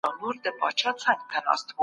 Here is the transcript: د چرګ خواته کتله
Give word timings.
د 0.03 0.03
چرګ 0.79 0.97
خواته 1.03 1.11
کتله 1.31 1.73